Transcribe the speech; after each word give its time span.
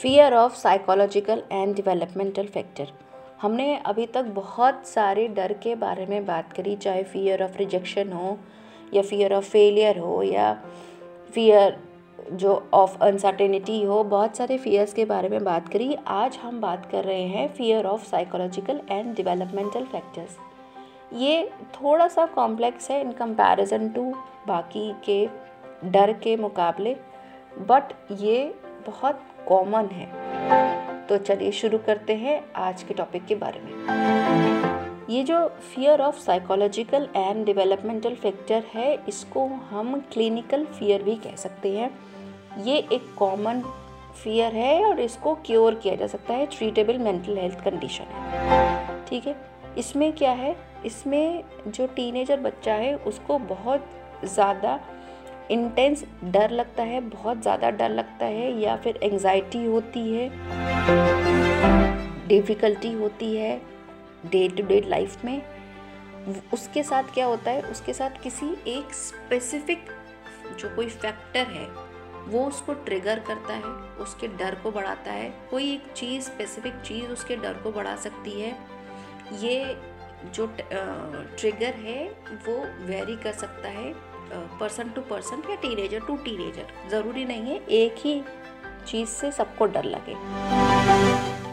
Fear 0.00 0.34
of 0.34 0.54
psychological 0.56 1.42
and 1.52 1.74
developmental 1.76 2.46
factor 2.46 2.92
हमने 3.40 3.76
अभी 3.86 4.06
तक 4.06 4.24
बहुत 4.34 4.86
सारे 4.86 5.26
डर 5.28 5.52
के 5.52 5.74
बारे 5.74 6.06
में 6.06 6.24
बात 6.26 6.52
करी, 6.52 6.76
चाहे 6.76 7.02
फियर 7.02 7.42
ऑफ़ 7.42 7.56
रिजेक्शन 7.58 8.12
हो, 8.12 8.38
या 8.94 9.02
फियर 9.02 9.32
ऑफ़ 9.34 9.48
फेलियर 9.50 9.98
हो, 9.98 10.22
या 10.22 10.52
फियर 11.34 11.76
जो 12.32 12.54
ऑफ़ 12.74 12.96
अनसर्टेनिटी 13.02 13.82
हो, 13.82 14.02
बहुत 14.04 14.36
सारे 14.36 14.58
फियर्स 14.58 14.92
के 14.92 15.04
बारे 15.04 15.28
में 15.28 15.44
बात 15.44 15.68
करी। 15.68 15.94
आज 16.06 16.38
हम 16.42 16.60
बात 16.60 16.86
कर 16.90 17.04
रहे 17.04 17.26
हैं 17.26 17.48
fear 17.48 17.86
of 17.86 18.06
psychological 18.06 18.80
and 18.90 19.14
developmental 19.14 19.84
factors 19.84 20.36
ये 21.14 21.44
थोड़ा 21.74 22.08
सा 22.08 22.26
कॉम्प्लेक्स 22.34 22.90
है 22.90 23.00
इन 23.00 23.12
कंपैरिजन 23.12 23.88
टू 23.88 24.10
बाकी 24.48 24.92
के 25.04 25.24
डर 25.84 26.12
के 26.12 26.36
मुकाबले 26.36 26.96
बट 27.68 27.92
ये 28.20 28.42
बहुत 28.86 29.22
कॉमन 29.48 29.88
है। 29.92 31.06
तो 31.06 31.16
चलिए 31.18 31.52
शुरू 31.52 31.78
करते 31.78 32.14
हैं 32.16 32.42
आज 32.56 32.82
के 32.82 32.94
टॉपिक 32.94 33.24
के 33.26 33.34
बारे 33.34 33.60
में। 33.60 35.08
ये 35.10 35.22
जो 35.22 35.46
fear 35.48 36.00
of 36.00 36.18
psychological 36.18 37.08
and 37.16 37.44
developmental 37.46 38.14
factor 38.14 38.62
है, 38.74 38.94
इसको 39.08 39.46
हम 39.70 40.00
क्लिनिकल 40.12 40.64
फियर 40.68 41.02
भी 41.02 41.16
कह 41.16 41.36
सकते 41.36 41.76
हैं। 41.76 41.90
ये 42.64 42.76
एक 42.92 43.14
कॉमन 43.18 43.62
फियर 44.22 44.54
है 44.54 44.84
और 44.84 45.00
इसको 45.00 45.34
क्योर 45.46 45.74
किया 45.74 45.94
जा 45.94 46.06
सकता 46.06 46.34
है। 46.34 46.46
ट्रीटेबल 46.48 46.98
मेंटल 46.98 47.38
हेल्थ 47.38 47.64
कंडीशन 47.64 48.04
है। 48.04 49.04
ठीक 49.06 49.26
है? 49.26 49.36
इसमें 49.78 50.12
क्या 50.12 50.30
है? 50.32 50.56
इसमें 50.86 51.44
जो 51.66 51.86
टीनेजर 51.86 52.40
बच्चा 52.40 52.74
है, 52.74 52.94
उसको 52.96 53.38
बहुत 53.38 53.86
ज़्यादा 54.24 54.78
इंटेंस 55.50 56.04
डर 56.24 56.50
लगता 56.50 56.82
है, 56.82 57.00
बहुत 57.00 57.42
ज़्यादा 57.42 57.70
डर 57.70 57.90
लगता 57.90 58.26
है 58.26 58.50
या 58.60 58.76
फिर 58.76 58.98
एंजाइटी 59.02 59.64
होती 59.64 60.00
है 60.10 60.28
डिफ़िकल्टी 62.28 62.92
होती 62.92 63.34
है 63.36 63.60
डे 64.26 64.48
टू 64.48 64.66
डे 64.66 64.80
लाइफ 64.80 65.24
में, 65.24 65.42
उसके 66.52 66.82
साथ 66.82 67.12
क्या 67.14 67.26
होता 67.26 67.50
है, 67.50 67.62
उसके 67.62 67.92
साथ 67.92 68.22
किसी 68.22 68.46
एक 68.68 68.92
स्पेसिफिक 68.94 69.90
जो 70.58 70.74
कोई 70.76 70.86
फैक्टर 70.86 71.46
है, 71.48 71.66
वो 72.28 72.44
उसको 72.46 72.74
ट्रिगर 72.84 73.18
करता 73.18 73.54
है, 73.54 73.72
उसके 74.02 74.28
डर 74.36 74.54
को 74.62 74.70
बढ़ाता 74.70 75.12
है, 75.12 75.30
कोई 75.50 75.72
एक 75.72 75.92
चीज़ 75.96 76.24
स्पेसिफिक 76.24 76.80
चीज़ 76.80 77.06
उसके 77.06 77.36
डर 77.36 77.54
को 77.62 77.72
बढ़ा 77.72 77.96
सकती 77.96 78.40
है, 78.40 78.56
ये 79.40 79.76
जो 80.26 80.46
ट्रिगर 80.58 81.74
है, 81.80 82.04
वो 82.46 82.56
वेरी 82.86 83.16
कर 83.16 83.32
सकता 83.34 83.68
है। 83.68 83.92
पर्सन 84.60 84.88
टू 84.88 85.00
पर्सन 85.00 85.42
या 85.50 85.56
टीनेजर 85.56 86.00
टू 86.00 86.16
टीनेजर 86.16 86.90
ज़रूरी 86.90 87.24
नहीं 87.24 87.42
है, 87.42 87.60
एक 87.68 87.94
ही 87.98 88.22
चीज़ 88.86 89.08
से 89.08 89.30
सबको 89.32 89.66
डर 89.66 89.84
लगे। 89.84 90.14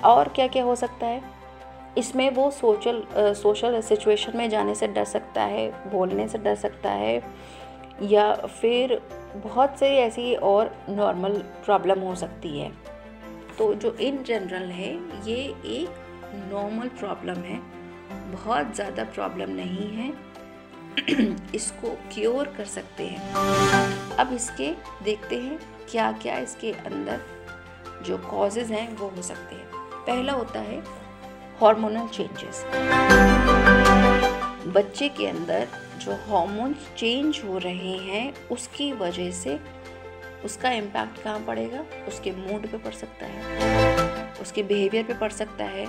और 0.08 0.28
क्या 0.28 0.48
क्या 0.48 0.64
हो 0.64 0.76
सकता 0.76 1.06
है? 1.06 1.22
इसमें 1.98 2.30
वो 2.32 2.50
सोशल 2.52 3.04
सोशल 3.36 3.80
सिचुएशन 3.82 4.38
में 4.38 4.50
जाने 4.50 4.76
से 4.76 4.88
डर 4.88 5.06
सकता 5.06 5.42
है, 5.44 5.70
बोलने 5.92 6.28
से 6.28 6.38
डर 6.38 6.56
सकता 6.56 6.90
है, 6.92 7.22
या 8.04 8.34
फिर 8.34 9.00
बहुत 9.36 9.80
से 9.80 9.88
ऐसी 9.98 10.34
और 10.36 10.76
नॉर्मल 10.90 11.38
प्रॉब्लम 11.66 12.00
हो 12.00 12.16
सकती 12.16 12.60
है। 12.60 12.72
तो 13.58 13.74
जो 13.74 13.96
इन 14.02 14.24
जनरल 14.24 14.70
है, 14.72 14.94
ये 15.26 15.36
एक 15.66 15.90
नॉर्मल 16.52 16.88
प्रॉब्लम 16.90 17.42
है। 17.42 17.60
बहुत 18.32 18.76
ज़्यादा 18.76 19.04
प्रॉब्लम 19.04 19.52
नहीं 19.52 19.90
है। 19.94 20.12
इसको 21.56 21.90
क्योर 22.14 22.48
कर 22.48 22.66
सकते 22.66 23.04
हैं। 23.04 23.34
अब 24.18 24.34
इसके 24.34 24.72
देखते 25.04 25.36
हैं 25.36 25.60
क्या 25.92 26.12
क्या 26.12 26.38
इसके 26.38 26.72
अंदर 26.72 27.22
जो 28.06 28.18
कॉजेज़ 28.18 28.74
हैं, 28.74 28.98
वो 28.98 29.08
हो 29.10 29.22
सकते 29.22 29.56
हैं। 29.56 29.66
पहला 29.76 30.34
होता 30.34 30.60
है 30.60 30.80
हार्मोनल 31.62 32.08
चेंजेस 32.08 32.66
बच्चे 34.68 35.10
के 35.10 35.28
अंदर 35.28 35.68
जो 35.98 36.12
हार्मोन्स 36.12 36.78
चेंज 36.98 37.42
हो 37.46 37.58
रहे 37.58 37.98
हैं, 37.98 38.48
उसकी 38.48 38.92
वजह 38.94 39.32
से 39.32 39.60
उसका 40.46 40.72
इम्पैक्ट 40.72 41.24
कहाँ 41.24 41.40
पड़ेगा? 41.40 41.86
उसके 42.08 42.32
मूड 42.32 42.68
पे 42.68 42.78
पड़ 42.78 42.92
सकता 42.92 43.26
है। 43.26 44.34
उसके 44.42 44.64
बिहेवियर 44.64 45.04
पे 45.04 45.14
पड़ 45.14 45.32
सकता 45.32 45.64
है। 45.64 45.86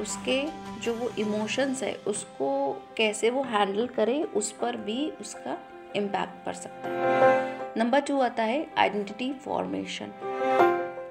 उसके 0.00 0.42
जो 0.82 0.94
वो 0.94 1.10
इमोशंस 1.18 1.82
है, 1.82 1.94
उसको 2.06 2.72
कैसे 2.96 3.30
वो 3.30 3.42
हैंडल 3.44 3.86
करे, 3.86 4.22
उस 4.22 4.50
पर 4.52 4.76
भी 4.76 5.08
उसका 5.20 5.56
इम्पैक्ट 5.96 6.44
पड़ 6.46 6.54
सकता 6.54 6.88
है। 6.88 7.74
नंबर 7.78 8.00
टू 8.00 8.20
आता 8.20 8.42
है 8.42 8.66
आइडेंटिटी 8.78 9.32
फॉर्मेशन 9.44 10.12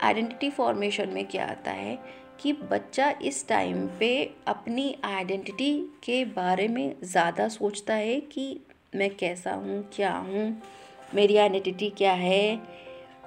आइडेंटिटी 0.03 0.49
फॉर्मेशन 0.49 1.09
में 1.09 1.25
क्या 1.25 1.45
आता 1.45 1.71
है 1.71 1.97
कि 2.41 2.53
बच्चा 2.71 3.09
इस 3.21 3.47
टाइम 3.47 3.87
पे 3.99 4.09
अपनी 4.47 4.95
आइडेंटिटी 5.05 5.73
के 6.03 6.23
बारे 6.25 6.67
में 6.67 6.95
ज़्यादा 7.03 7.47
सोचता 7.47 7.93
है 7.93 8.19
कि 8.21 8.59
मैं 8.95 9.09
कैसा 9.15 9.53
हूँ, 9.53 9.83
क्या 9.95 10.11
हूँ, 10.11 10.61
मेरी 11.15 11.37
आइडेंटिटी 11.37 11.89
क्या 11.89 12.13
है 12.13 12.61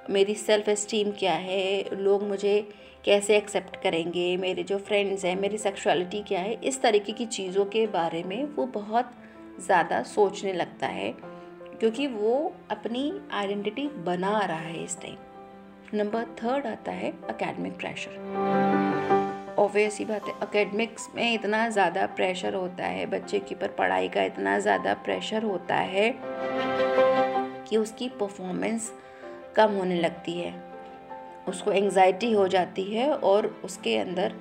मेरी 0.09 0.33
सेल्फ 0.35 0.69
इस्टीम 0.69 1.11
क्या 1.11 1.33
है? 1.33 1.95
लोग 1.95 2.23
मुझे 2.23 2.59
कैसे 3.05 3.35
एक्सेप्ट 3.37 3.75
करेंगे? 3.83 4.35
मेरे 4.37 4.63
जो 4.63 4.77
फ्रेंड्स 4.77 5.25
हैं, 5.25 5.35
मेरी 5.35 5.57
सेक्सुअलिटी 5.57 6.21
क्या 6.27 6.39
है? 6.39 6.53
इस 6.63 6.81
तरीके 6.81 7.11
की 7.11 7.25
चीज़ों 7.27 7.65
के 7.65 7.85
बारे 7.87 8.23
में 8.23 8.43
वो 8.55 8.65
बहुत 8.73 9.11
ज़्यादा 9.65 10.01
सोचने 10.05 10.53
लगता 10.53 10.87
है, 10.87 11.11
क्योंकि 11.79 12.07
वो 12.07 12.53
अपनी 12.71 13.11
आइडेंटिटी 13.31 13.87
बना 14.05 14.39
रहा 14.39 14.57
है 14.57 14.83
इस 14.83 14.99
टाइम 15.01 15.17
नंबर 15.93 16.23
थर्ड 16.37 16.65
आता 16.67 16.91
है 16.91 17.11
अकेडमिक 17.29 17.77
प्रेशर 17.77 19.55
ऑब्वियस 19.59 19.97
ही 19.99 20.05
बात 20.05 20.27
है 20.27 20.33
अकेडमिक्स 20.41 21.07
में 21.15 21.33
इतना 21.33 21.67
ज़्यादा 21.69 22.05
प्रेशर 22.15 22.53
होता 22.53 22.85
है, 22.85 23.05
बच्चे 23.05 23.39
के 23.39 23.55
ऊपर 23.55 23.67
पढ़ाई 23.77 24.07
का 24.07 24.23
इतना 24.23 24.57
ज़्यादा 24.59 24.93
प्रेशर 25.05 25.43
होता 25.43 25.75
है 25.75 26.13
कि 27.65 27.77
उसकी 27.77 28.09
परफॉर्मेंस 28.19 28.91
कम 29.55 29.71
होने 29.71 29.99
लगती 30.01 30.33
है। 30.33 30.53
उसको 31.47 31.71
एंजाइटी 31.71 32.31
हो 32.33 32.47
जाती 32.47 32.83
है 32.83 33.13
और 33.13 33.45
उसके 33.63 33.97
अंदर 33.97 34.33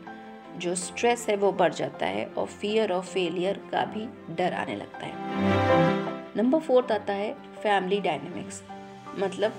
जो 0.56 0.74
स्ट्रेस 0.74 1.26
है 1.28 1.36
वो 1.36 1.52
बढ़ 1.52 1.72
जाता 1.72 2.06
है 2.06 2.24
और 2.26 2.46
फियर 2.46 2.92
ऑफ़ 2.92 3.06
फेलियर 3.06 3.60
का 3.72 3.84
भी 3.84 4.08
डर 4.34 4.52
आने 4.52 4.76
लगता 4.76 5.06
है। 5.06 5.12
नंबर 6.36 6.58
फोर्थ 6.58 6.92
आता 6.92 7.12
है 7.12 7.32
फैमिली 7.62 8.00
डायनेमिक्स 8.00 8.62
मतलब 9.19 9.52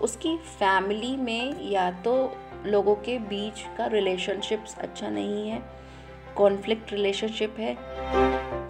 उसकी 0.00 0.36
फैमिली 0.36 1.16
में 1.16 1.70
या 1.70 1.90
तो 1.90 2.14
लोगों 2.66 2.94
के 2.94 3.18
बीच 3.18 3.64
का 3.78 3.86
रिलेशनशिप्स 3.86 4.76
अच्छा 4.78 5.08
नहीं 5.08 5.48
है 5.50 5.62
कॉन्फ्लिक्ट 6.36 6.92
रिलेशनशिप 6.92 7.56
है 7.58 7.76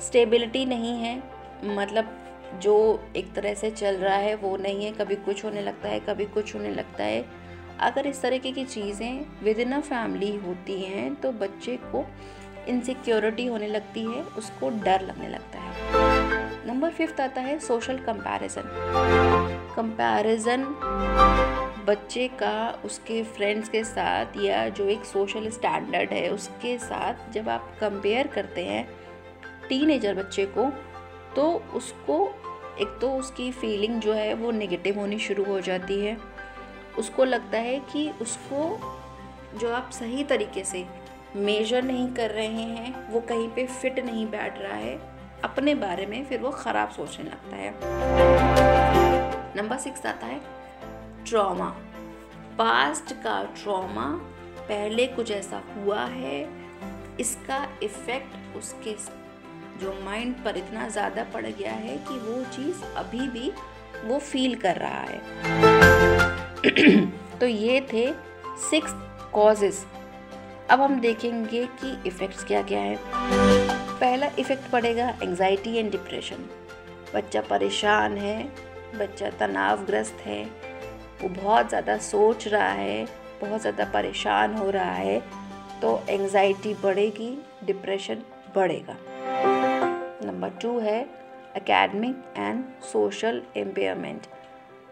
स्टेबिलिटी 0.00 0.64
नहीं 0.64 0.94
है 0.94 1.22
मतलब 1.64 2.27
जो 2.54 2.76
एक 3.16 3.32
तरह 3.34 3.54
से 3.54 3.70
चल 3.70 3.97
रहा 3.97 4.16
है, 4.16 4.34
वो 4.34 4.56
नहीं 4.56 4.84
है, 4.84 4.92
कभी 4.92 5.16
कुछ 5.16 5.44
होने 5.44 5.62
लगता 5.62 5.88
है, 5.88 6.00
कभी 6.00 6.25
कुछ 6.26 6.54
होने 6.54 6.70
लगता 6.70 7.04
है। 7.04 7.25
अगर 7.81 8.06
इस 8.06 8.22
तरीके 8.22 8.53
की 8.53 8.64
चीज़ें 8.64 9.44
विद 9.44 9.59
इन 9.59 9.72
अ 9.72 9.81
फैमिली 9.81 10.34
होती 10.36 10.81
हैं 10.82 11.14
तो 11.14 11.32
बच्चे 11.34 11.76
को 11.84 12.04
इनसिक्योरिटी 12.69 13.47
होने 13.47 13.66
लगती 13.66 14.03
है, 14.03 14.22
उसको 14.38 14.70
डर 14.70 15.03
लगने 15.03 15.28
लगता 15.28 15.58
है। 15.58 16.66
नंबर 16.66 16.91
फिफ्थ 16.91 17.20
आता 17.20 17.41
है 17.41 17.58
सोशल 17.58 17.98
कंपैरिजन 17.98 18.62
कंपैरिजन 19.76 20.64
बच्चे 21.87 22.26
का, 22.41 22.81
उसके 22.84 23.22
फ्रेंड्स 23.22 23.69
के 23.69 23.82
साथ 23.84 24.37
या 24.37 24.69
जो 24.69 24.88
एक 24.88 25.04
सोशल 25.04 25.48
स्टैंडर्ड 25.50 26.10
है, 26.10 26.28
उसके 26.31 26.76
साथ 26.78 27.32
जब 27.32 27.48
आप 27.48 27.72
कंपेयर 27.81 28.26
करते 28.26 28.64
हैं 28.64 28.88
टीनेजर 29.69 30.14
बच्चे 30.14 30.47
को 30.48 30.70
तो 31.36 31.50
उसको, 31.74 32.16
एक 32.80 32.98
तो 33.00 33.10
उसकी 33.12 33.50
फीलिंग 33.52 34.00
जो 34.00 34.12
है 34.12 34.34
वो 34.34 34.50
नेगेटिव 34.50 34.98
होनी 34.98 35.18
शुरू 35.18 35.44
हो 35.44 35.60
जाती 35.60 36.00
है। 36.00 36.16
उसको 36.98 37.25
लगता 37.25 37.58
है 37.58 37.78
कि 37.92 38.08
उसको 38.22 38.62
जो 39.58 39.72
आप 39.72 39.90
सही 39.90 40.25
तरीके 40.25 40.64
से 40.64 40.84
मेजर 41.36 41.82
नहीं 41.82 42.08
कर 42.14 42.30
रहे 42.30 42.46
हैं, 42.46 43.10
वो 43.10 43.20
कहीं 43.20 43.48
पे 43.48 43.66
फिट 43.66 43.98
नहीं 43.98 44.26
बैठ 44.26 44.58
रहा 44.58 44.75
है, 44.75 44.98
अपने 45.44 45.75
बारे 45.75 46.06
में 46.06 46.25
फिर 46.25 46.40
वो 46.40 46.50
ख़राब 46.50 46.90
सोचने 46.90 47.25
लगता 47.25 47.56
है। 47.56 47.74
नंबर 49.56 49.78
सिक्स 49.78 50.06
आता 50.06 50.26
है 50.26 50.40
ट्रॉमा 51.26 51.69
पास्ट 52.58 53.12
का 53.14 53.42
ट्रॉमा 53.62 54.06
पहले 54.60 55.06
कुछ 55.06 55.31
ऐसा 55.31 55.62
हुआ 55.76 56.04
है, 56.04 56.48
इसका 57.20 57.66
इफ़ेक्ट 57.82 58.56
उसके 58.56 58.94
जो 59.80 59.92
माइंड 60.04 60.34
पर 60.44 60.56
इतना 60.56 60.88
ज़्यादा 60.88 61.25
पड़ 61.34 61.44
गया 61.46 61.72
है 61.72 61.96
कि 62.08 62.19
वो 62.20 62.44
चीज़ 62.46 62.82
अभी 62.96 63.28
भी 63.28 63.52
वो 64.04 64.19
फील 64.20 64.54
कर 64.56 64.76
रहा 64.76 65.02
है। 65.02 65.19
तो 67.40 67.46
ये 67.46 67.80
थे 67.92 68.06
सिक्स 68.60 68.92
कॉजेस 69.32 69.84
अब 70.70 70.80
हम 70.80 71.00
देखेंगे 71.00 71.64
कि 71.80 71.96
इफ़ेक्ट्स 72.08 72.44
क्या 72.44 72.62
क्या 72.62 72.80
है। 72.80 72.96
पहला 74.00 74.26
इफ़ेक्ट 74.38 74.70
पड़ेगा 74.70 75.08
एंजाइटी 75.22 75.76
एंड 75.76 75.90
डिप्रेशन 75.90 76.48
बच्चा 77.14 77.40
परेशान 77.40 78.16
है, 78.19 78.42
बच्चा 78.94 79.31
तनावग्रस्त 79.40 80.20
है, 80.24 80.44
वो 81.22 81.28
बहुत 81.28 81.69
ज़्यादा 81.69 81.96
सोच 81.98 82.46
रहा 82.48 82.69
है, 82.70 83.04
बहुत 83.40 83.60
ज़्यादा 83.60 83.84
परेशान 83.84 84.54
हो 84.54 84.70
रहा 84.70 84.92
है 84.92 85.19
तो 85.81 86.00
एंजाइटी 86.08 86.74
बढ़ेगी 86.74 87.31
डिप्रेशन 87.64 88.22
बढ़ेगा। 88.54 88.96
नंबर 90.28 90.50
टू 90.62 90.78
है 90.78 91.00
एकेडमिक 91.56 92.25
एंड 92.38 92.64
सोशल 92.84 93.42
एम्पेयरमेंट 93.56 94.26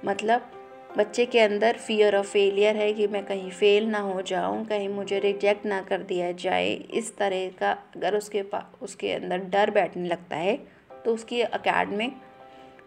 मतलब 0.05 0.51
बच्चे 0.97 1.25
के 1.27 1.41
अंदर 1.41 1.77
फियर 1.77 2.17
ऑफ़ 2.17 2.27
फेलियर 2.27 2.77
है 2.77 2.93
कि 2.93 3.07
मैं 3.07 3.25
कहीं 3.25 3.51
फेल 3.51 3.87
ना 3.87 3.99
हो 3.99 4.23
जाऊँ, 4.23 4.65
कहीं 4.65 4.89
मुझे 4.89 5.19
रिजेक्ट 5.19 5.67
ना 5.67 5.81
कर 5.83 6.03
दिया 6.03 6.31
जाए, 6.35 6.73
इस 6.73 7.17
तरह 7.17 7.49
का 7.59 7.71
अगर 7.97 8.17
उसके 8.17 8.43
पास 8.43 8.83
उसके 8.83 9.13
अंदर 9.13 9.39
डर 9.51 9.71
बैठने 9.71 10.09
लगता 10.09 10.37
है 10.37 10.57
तो 11.05 11.15
उसकी 11.15 11.41
अकेडमिक 11.41 12.17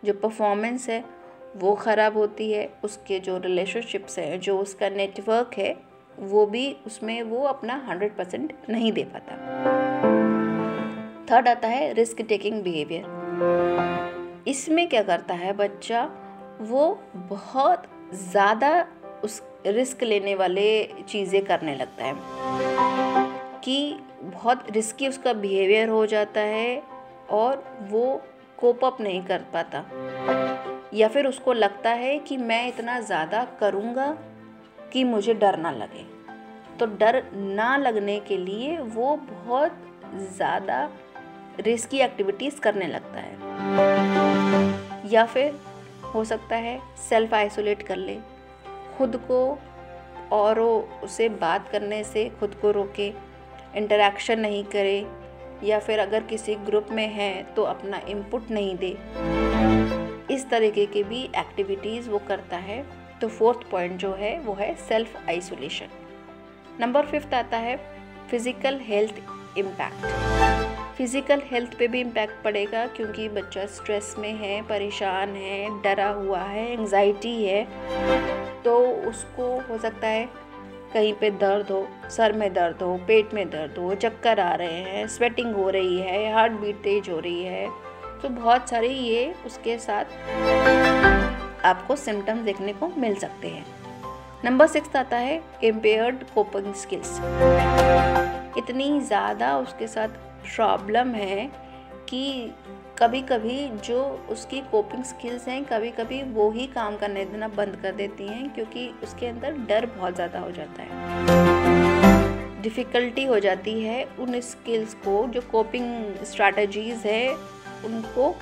जो 0.05 0.13
परफॉर्मेंस 0.13 0.89
है 0.89 1.03
वो 1.57 1.73
ख़राब 1.75 2.17
होती 2.17 2.51
है, 2.51 2.69
उसके 2.83 3.19
जो 3.19 3.37
रिलेशनशिप्स 3.37 4.19
हैं, 4.19 4.39
जो 4.39 4.57
उसका 4.59 4.89
नेटवर्क 4.89 5.57
है, 5.57 5.75
वो 6.17 6.45
भी 6.45 6.71
उसमें 6.87 7.21
वो 7.23 7.43
अपना 7.47 7.83
हंड्रेड 7.87 8.15
परसेंट 8.17 8.53
नहीं 8.69 8.91
दे 8.93 9.03
पाता। 9.05 9.78
थर्ड 11.31 11.47
आता 11.47 11.67
है 11.67 11.93
रिस्क 11.93 12.21
टेकिंग 12.21 12.61
बिहेवियर। 12.63 14.43
इसमें 14.47 14.87
क्या 14.89 15.01
करता 15.03 15.33
है 15.33 15.53
बच्चा? 15.53 16.03
वो 16.61 16.99
बहुत 17.15 17.83
ज़्यादा 18.13 18.87
उस 19.23 19.41
रिस्क 19.67 20.03
लेने 20.03 20.35
वाले 20.35 20.65
चीज़ें 21.09 21.45
करने 21.45 21.75
लगता 21.75 22.05
है। 22.05 22.13
कि 23.63 23.99
बहुत 24.23 24.65
रिस्की 24.71 25.07
उसका 25.07 25.33
बिहेवियर 25.33 25.89
हो 25.89 26.05
जाता 26.05 26.41
है 26.41 26.83
और 27.29 27.63
वो 27.89 28.21
कोप 28.57 28.85
अप 28.85 29.01
नहीं 29.01 29.23
कर 29.23 29.41
पाता। 29.53 29.85
या 30.93 31.07
फिर 31.07 31.27
उसको 31.27 31.53
लगता 31.53 31.89
है 31.89 32.17
कि 32.19 32.37
मैं 32.37 32.67
इतना 32.67 32.99
ज़्यादा 32.99 33.43
करूँगा 33.59 34.07
कि 34.93 35.03
मुझे 35.03 35.33
डर 35.33 35.57
ना 35.57 35.71
लगे। 35.71 36.05
तो 36.77 36.85
डर 36.85 37.23
ना 37.33 37.77
लगने 37.77 38.19
के 38.19 38.37
लिए 38.37 38.77
वो 38.77 39.15
बहुत 39.17 39.71
ज़्यादा 40.35 40.89
रिस्की 41.59 41.99
एक्टिविटीज़ 41.99 42.59
करने 42.59 42.87
लगता 42.87 43.19
है। 43.19 43.37
या 45.11 45.25
फिर 45.25 45.59
हो 46.13 46.23
सकता 46.23 46.55
है 46.55 46.79
सेल्फ 47.09 47.33
आइसोलेट 47.33 47.81
कर 47.83 47.97
ले। 47.97 48.17
खुद 48.97 49.15
को 49.27 49.59
और 50.31 50.59
उसे 51.03 51.29
बात 51.29 51.69
करने 51.71 52.03
से 52.03 52.29
खुद 52.39 52.55
को 52.55 52.71
रोके, 52.71 53.07
इंटरेक्शन 53.75 54.39
नहीं 54.39 54.63
करे, 54.65 55.05
या 55.63 55.79
फिर 55.79 55.99
अगर 55.99 56.23
किसी 56.23 56.55
ग्रुप 56.55 56.87
में 56.91 57.07
है 57.07 57.31
तो 57.55 57.63
अपना 57.63 58.01
इनपुट 58.09 58.51
नहीं 58.51 58.75
दे। 58.77 58.97
इस 60.33 60.49
तरीके 60.49 60.85
की 60.85 61.03
भी 61.03 61.23
एक्टिविटीज़ 61.37 62.09
वो 62.09 62.19
करता 62.27 62.57
है। 62.57 62.83
तो 63.21 63.27
फोर्थ 63.27 63.69
पॉइंट 63.71 63.97
जो 63.99 64.13
है 64.13 64.39
वो 64.39 64.53
है 64.53 64.73
सेल्फ 64.87 65.17
आइसोलेशन। 65.29 65.89
नंबर 66.79 67.05
फिफ्थ 67.05 67.33
आता 67.33 67.57
है 67.57 67.75
physical 68.31 68.79
health 68.83 69.21
impact. 69.57 70.58
Physical 70.99 71.41
health 71.51 71.77
पे 71.79 71.87
भी 71.87 71.99
इम्पैक्ट 72.01 72.43
पड़ेगा 72.43 72.85
क्योंकि 72.87 73.27
बच्चा 73.29 73.65
स्ट्रेस 73.65 74.15
में 74.19 74.33
है, 74.33 74.61
परेशान 74.61 75.35
है, 75.35 75.81
डरा 75.81 76.07
हुआ 76.07 76.39
है 76.39 76.71
एंजाइटी 76.73 77.43
है 77.43 77.63
तो 78.63 78.75
उसको 79.09 79.47
हो 79.69 79.77
सकता 79.77 80.07
है 80.07 80.27
कहीं 80.93 81.13
पे 81.13 81.29
दर्द 81.31 81.71
हो, 81.71 81.87
सर 82.09 82.33
में 82.33 82.53
दर्द 82.53 82.83
हो, 82.83 82.97
पेट 83.07 83.33
में 83.33 83.49
दर्द 83.49 83.77
हो, 83.77 83.93
चक्कर 83.95 84.39
आ 84.39 84.53
रहे 84.55 84.81
हैं 84.81 85.07
स्वेटिंग 85.07 85.55
हो 85.55 85.69
रही 85.69 85.99
है 85.99 86.33
हार्ट 86.33 86.59
बीट 86.61 86.81
तेज 86.83 87.09
हो 87.09 87.19
रही 87.19 87.43
है 87.43 87.67
तो 88.21 88.29
बहुत 88.29 88.69
सारे 88.69 88.89
ये 88.89 89.33
उसके 89.45 89.77
साथ 89.77 90.05
आपको 91.65 91.95
सिम्टम्स 91.95 92.41
देखने 92.41 92.73
को 92.73 92.91
मिल 92.97 93.15
सकते 93.15 93.47
हैं। 93.47 93.65
नंबर 94.45 94.67
सिक्स 94.67 94.95
आता 94.95 95.17
है 95.17 95.41
इम्पेयर्ड 95.63 96.23
कोपिंग 96.35 96.73
स्किल्स 96.73 97.19
इतनी 98.59 98.99
ज़्यादा 99.01 99.57
उसके 99.57 99.87
साथ 99.87 100.07
प्रॉब्लम 100.55 101.07
है 101.07 101.51
कि 102.09 102.51
कभी 102.99 103.21
कभी 103.21 103.57
जो 103.85 104.01
उसकी 104.29 104.59
कोपिंग 104.61 105.03
स्किल्स 105.03 105.47
हैं 105.47 105.63
कभी 105.65 105.89
कभी 105.89 106.21
वो 106.23 106.49
ही 106.51 106.65
काम 106.67 106.97
करने 106.97 107.25
देना 107.25 107.47
बंद 107.47 107.75
कर 107.75 107.91
देती 107.91 108.27
हैं, 108.27 108.53
क्योंकि 108.53 108.87
उसके 109.03 109.27
अंदर 109.27 109.51
डर 109.69 109.85
बहुत 109.85 110.15
ज़्यादा 110.15 110.39
हो 110.39 110.51
जाता 110.51 110.83
है। 110.83 112.61
डिफ़िकल्टी 112.61 113.23
हो 113.25 113.39
जाती 113.39 113.81
है 113.81 114.03
उन 114.19 114.39
स्किल्स 114.41 114.93
को, 114.93 115.27
जो 115.27 115.41
कोपिंग 115.41 116.15
स्ट्रैटेजीज़ 116.25 117.07
है, 117.07 117.29
उनको 117.85 118.35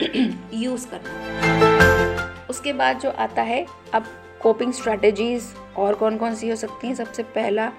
यूज़ 0.54 0.86
करना। 0.88 2.46
उसके 2.50 2.72
बाद 2.72 3.00
जो 3.00 3.10
आता 3.10 3.42
है, 3.42 3.66
अब 3.94 4.06
कोपिंग 4.42 4.72
स्ट्रैटेजीज़ 4.72 5.52
और 5.76 5.94
कौन 5.94 6.16
कौन 6.16 6.34
सी 6.34 6.48
हो 6.48 6.56
सकती 6.56 6.86
हैं? 6.86 6.94
सबसे 6.94 7.22
पहला 7.22 7.72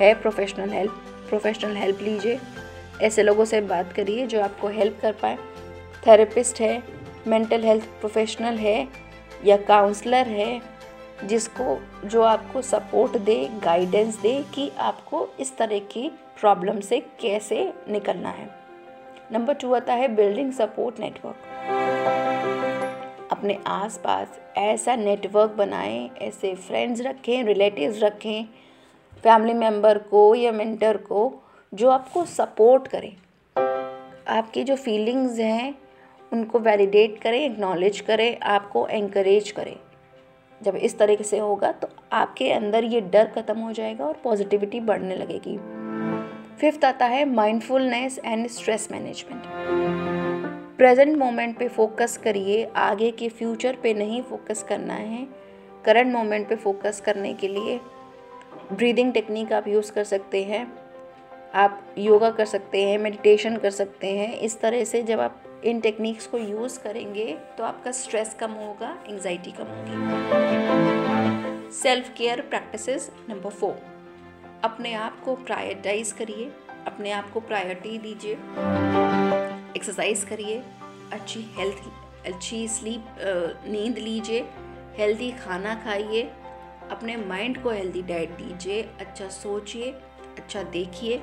है 0.00 0.14
प्रोफेशनल 0.14 0.70
हेल्प 0.70 0.92
प्रोफेशनल 1.28 1.76
हेल्प 1.76 2.00
लीजिए। 2.02 2.38
ऐसे 3.02 3.22
लोगों 3.22 3.44
से 3.44 3.60
बात 3.60 3.92
करिए 3.92 4.26
जो 4.26 4.40
आपको 4.42 4.68
हेल्प 4.68 4.98
कर 5.02 5.12
पाए। 5.12 5.36
थेरेपिस्ट 6.06 6.60
है 6.60 6.82
मेंटल 7.26 7.64
हेल्थ 7.64 7.84
प्रोफेशनल 8.00 8.54
है, 8.54 8.88
या 9.44 9.56
काउंसलर 9.56 10.28
है, 10.28 10.60
जिसको, 11.24 11.78
जो 12.04 12.22
आपको 12.22 12.62
सपोर्ट 12.62 13.16
दे 13.16 13.36
गाइडेंस 13.64 14.18
दे 14.20 14.44
कि 14.54 14.70
आपको 14.78 15.28
इस 15.40 15.56
तरह 15.56 15.78
की 15.78 16.08
प्रॉब्लम 16.40 16.80
से 16.80 17.00
कैसे 17.20 17.72
निकलना 17.88 18.28
है। 18.28 18.48
नंबर 19.32 19.54
टू 19.54 19.72
आता 19.74 19.94
है 19.94 20.08
बिल्डिंग 20.08 20.52
सपोर्ट 20.52 21.00
नेटवर्क 21.00 21.36
अपने 23.32 23.58
आसपास 23.66 24.40
ऐसा 24.56 24.96
नेटवर्क 24.96 25.50
बनाएँ, 25.50 26.10
ऐसे 26.22 26.54
फ्रेंड्स 26.54 27.00
रखें 27.00 27.44
रिलेटिव्स 27.44 28.02
रखें 28.02 28.44
फैमिली 29.24 29.54
मेंबर 29.54 29.98
को 29.98 30.34
या 30.34 30.52
मेंटर 30.52 30.96
को 30.96 31.32
जो 31.72 31.90
आपको 31.90 32.24
सपोर्ट 32.24 32.88
करें। 32.88 33.12
आपकी 34.28 34.64
जो 34.64 34.76
फीलिंग्स 34.76 35.38
हैं, 35.38 35.74
उनको 36.32 36.58
वैलिडेट 36.58 37.18
करें 37.22 37.38
एक्नॉलेज 37.40 38.00
करें, 38.00 38.38
आपको 38.38 38.86
एंकरेज 38.86 39.50
करें। 39.50 39.76
जब 40.60 40.76
इस 40.76 40.98
तरीके 40.98 41.24
से 41.24 41.38
होगा 41.38 41.70
तो 41.72 41.88
आपके 42.12 42.50
अंदर 42.52 42.84
ये 42.84 43.00
डर 43.02 43.26
ख़त्म 43.26 43.58
हो 43.58 43.72
जाएगा 43.72 44.04
और 44.04 44.20
पॉजिटिविटी 44.24 44.80
बढ़ने 44.80 45.16
लगेगी। 45.16 45.56
फिफ्थ 46.60 46.84
आता 46.84 47.06
है 47.06 47.24
mindfulness 47.24 48.18
and 48.24 48.46
stress 48.48 48.88
management 48.92 49.42
present 50.78 51.16
moment 51.18 51.58
पे 51.58 51.68
फोकस 51.68 52.16
करिए, 52.16 52.64
आगे 52.66 53.10
के 53.10 53.28
फ्यूचर 53.28 53.76
पे 53.82 53.94
नहीं 53.94 54.22
फोकस 54.22 54.62
करना 54.62 54.94
है। 54.94 55.26
करंट 55.84 56.12
मोमेंट 56.12 56.48
पे 56.48 56.56
फोकस 56.56 57.00
करने 57.00 57.32
के 57.34 57.48
लिए 57.48 57.80
ब्रीदिंग 58.72 59.12
टेक्निक 59.12 59.52
आप 59.52 59.68
यूज़ 59.68 59.92
कर 59.92 60.04
सकते 60.04 60.42
हैं, 60.44 60.66
आप 61.54 61.94
योगा 61.98 62.30
कर 62.30 62.46
सकते 62.46 62.82
हैं 62.84 62.98
मेडिटेशन 62.98 63.56
कर 63.56 63.70
सकते 63.70 64.16
हैं, 64.18 64.38
इस 64.38 64.60
तरह 64.60 64.84
से 64.84 65.02
जब 65.02 65.20
आप 65.20 65.42
इन 65.64 65.80
टेक्निक्स 65.80 66.26
को 66.26 66.38
यूज़ 66.38 66.78
करेंगे 66.80 67.26
तो 67.58 67.64
आपका 67.64 67.90
स्ट्रेस 67.92 68.34
कम 68.40 68.50
होगा 68.52 68.96
एंजाइटी 69.08 69.50
कम 69.50 69.64
होगी। 69.66 69.94
Self 71.72 72.12
care 72.16 72.40
practices 72.42 73.10
number 73.28 73.50
four 73.50 73.80
अपने 74.64 74.92
आप 74.94 75.20
को 75.24 75.34
प्रायोरिटाइज 75.36 76.12
करिए, 76.12 76.50
अपने 76.86 77.10
आप 77.12 77.30
को 77.32 77.40
प्रायोरिटी 77.40 77.98
दीजिए। 77.98 78.32
एक्सरसाइज 79.76 80.24
करिए, 80.24 80.62
अच्छी 81.12 81.40
हेल्थ 81.56 81.78
अच्छी 82.26 82.66
स्लीप 82.68 83.04
नींद 83.66 83.98
लीजिए 83.98 84.44
हेल्दी 84.98 85.30
खाना 85.34 85.74
खाइए। 85.84 86.22
अपने 86.92 87.16
माइंड 87.18 87.62
को 87.62 87.70
हेल्दी 87.70 88.02
डाइट 88.02 88.30
दीजिए 88.32 88.82
अच्छा 89.00 89.28
सोचिए 89.30 89.90
अच्छा 90.38 90.62
देखिए। 90.72 91.16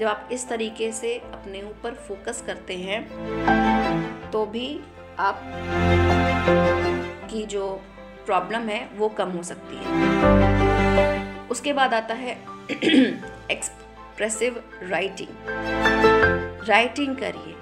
जब 0.00 0.06
आप 0.06 0.28
इस 0.32 0.48
तरीके 0.48 0.90
से 0.92 1.14
अपने 1.32 1.62
ऊपर 1.62 1.94
फोकस 2.08 2.42
करते 2.46 2.76
हैं 2.78 4.30
तो 4.30 4.44
भी 4.46 4.68
आप 5.18 5.40
की 7.30 7.44
जो 7.46 7.68
प्रॉब्लम 8.26 8.68
है, 8.68 8.88
वो 8.96 9.08
कम 9.08 9.30
हो 9.30 9.42
सकती 9.42 9.76
है। 9.76 11.48
उसके 11.50 11.72
बाद 11.72 11.94
आता 11.94 12.14
है 12.14 12.36
एक्सप्रेसिव 13.50 14.62
राइटिंग 14.82 15.28
राइटिंग 16.68 17.16
करिए 17.16 17.54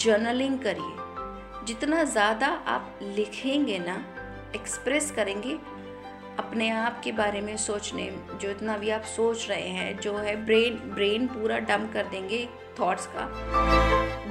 जर्नलिंग 0.00 0.58
करिए। 0.58 1.66
जितना 1.66 2.02
ज़्यादा 2.06 2.46
आप 2.68 2.98
लिखेंगे 3.02 3.78
ना 3.78 4.04
एक्सप्रेस 4.56 5.10
करेंगे 5.10 5.58
अपने 6.38 6.68
आप 6.70 7.00
के 7.04 7.12
बारे 7.12 7.40
में 7.40 7.56
सोचने, 7.56 8.10
जो 8.40 8.50
इतना 8.50 8.76
भी 8.76 8.90
आप 8.90 9.02
सोच 9.06 9.48
रहे 9.48 9.68
हैं, 9.68 9.96
जो 9.98 10.16
है 10.16 10.34
ब्रेन 10.44 10.76
ब्रेन 10.94 11.26
पूरा 11.28 11.58
डम 11.60 11.86
कर 11.92 12.06
देंगे 12.06 12.46
थॉट्स 12.80 13.06
का, 13.06 13.24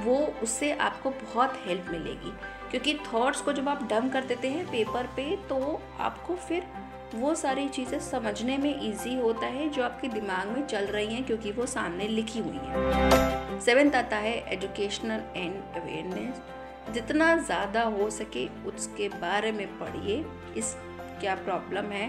वो 0.04 0.16
उससे 0.42 0.72
आपको 0.72 1.10
बहुत 1.10 1.58
हेल्प 1.66 1.90
मिलेगी। 1.90 2.32
क्योंकि 2.70 2.94
थॉट्स 3.06 3.40
को 3.40 3.52
जब 3.52 3.68
आप 3.68 3.82
डम 3.90 4.08
कर 4.08 4.24
देते 4.24 4.48
हैं 4.48 4.66
पेपर 4.66 5.06
पे 5.16 5.24
तो 5.48 5.80
आपको 6.00 6.34
फिर 6.38 6.66
वो 7.14 7.34
सारी 7.34 7.68
चीज़ें 7.68 7.98
समझने 8.00 8.56
में 8.58 8.74
इजी 8.82 9.14
होता 9.16 9.46
है 9.48 9.68
जो 9.68 9.82
आपके 9.84 10.08
दिमाग 10.08 10.48
में 10.48 10.66
चल 10.66 10.84
रही 10.86 11.14
हैं, 11.14 11.24
क्योंकि 11.24 11.50
वो 11.52 11.66
सामने 11.66 12.08
लिखी 12.08 12.38
हुई 12.38 12.56
हैं। 12.56 13.60
सेवेंथ 13.60 13.94
आता 13.94 14.16
है 14.18 14.34
एजुकेशनल 14.52 15.22
एंड 15.36 15.54
अवेयरनेस 15.74 16.40
जितना 16.90 17.34
ज़्यादा 17.38 17.82
हो 17.82 18.08
सके 18.10 18.46
उसके 18.68 19.08
बारे 19.10 19.52
में 19.52 19.66
पढ़िए, 19.78 20.24
इस 20.56 20.74
क्या 21.22 21.34
प्रॉब्लम 21.36 21.90
है? 21.92 22.08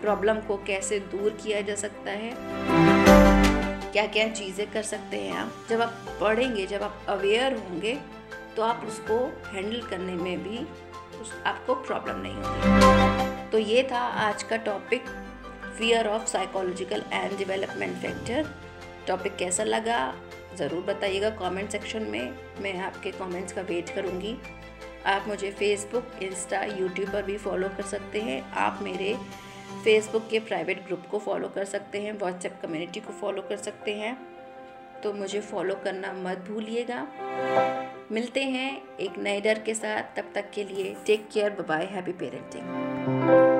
प्रॉब्लम 0.00 0.38
को 0.46 0.56
कैसे 0.66 0.98
दूर 1.10 1.30
किया 1.42 1.60
जा 1.60 1.74
सकता 1.74 2.10
है? 2.12 2.30
क्या 3.92 4.06
क्या 4.06 4.26
चीज़ें 4.30 4.66
कर 4.72 4.82
सकते 4.82 5.16
हैं 5.16 5.32
आप? 5.34 5.52
जब 5.70 5.80
आप 5.82 5.92
पढ़ेंगे, 6.20 6.66
जब 6.66 6.82
आप 6.82 7.04
अवेयर 7.08 7.56
होंगे 7.58 7.94
तो 8.56 8.62
आप 8.62 8.84
उसको 8.86 9.18
हैंडल 9.46 9.80
करने 9.80 10.14
में 10.14 10.42
भी 10.42 10.58
उस, 11.20 11.32
आपको 11.46 11.74
प्रॉब्लम 11.76 12.16
नहीं 12.22 12.34
होगी। 12.36 13.50
तो 13.50 13.58
ये 13.58 13.82
था 13.92 13.98
आज 13.98 14.42
का 14.42 14.56
topic 14.66 15.04
fear 15.78 16.08
of 16.08 16.26
psychological 16.28 17.04
and 17.12 17.36
development 17.38 17.96
factor 17.96 18.50
topic 19.08 19.36
कैसा 19.36 19.64
लगा? 19.64 20.00
ज़रूर 20.56 20.82
बताइएगा 20.84 21.30
कमेंट 21.38 21.70
सेक्शन 21.70 22.02
में। 22.02 22.34
मैं 22.60 22.78
आपके 22.80 23.10
कमेंट्स 23.12 23.52
का 23.52 23.62
वेट 23.62 23.94
करूँगी। 23.94 24.36
आप 25.06 25.24
मुझे 25.28 25.50
फेसबुक 25.50 26.22
इंस्टा 26.22 26.62
यूट्यूब 26.64 27.10
पर 27.10 27.22
भी 27.22 27.36
फॉलो 27.38 27.68
कर 27.68 27.82
सकते 27.82 28.20
हैं। 28.20 28.52
आप 28.52 28.78
मेरे 28.82 29.14
फेसबुक 29.84 30.28
के 30.28 30.38
प्राइवेट 30.38 30.86
ग्रुप 30.86 31.06
को 31.10 31.18
फॉलो 31.18 31.48
कर 31.48 31.64
सकते 31.64 32.02
हैं 32.02 32.12
व्हाट्सएप 32.18 32.58
कम्युनिटी 32.62 33.00
को 33.00 33.12
फॉलो 33.12 33.42
कर 33.42 33.56
सकते 33.56 33.94
हैं। 33.94 34.16
तो 35.02 35.12
मुझे 35.12 35.40
फॉलो 35.40 35.74
करना 35.74 36.12
मत 36.12 36.38
भूलिएगा। 36.38 37.06
मिलते 38.12 38.44
हैं 38.44 38.96
एक 38.96 39.18
नए 39.18 39.40
डर 39.40 39.58
के 39.58 39.74
साथ। 39.74 40.16
तब 40.16 40.32
तक 40.34 40.50
के 40.50 40.64
लिए 40.64 40.96
take 41.06 41.28
care 41.32 41.50
bye 41.50 41.84
happy 41.84 42.12
parenting 42.12 43.51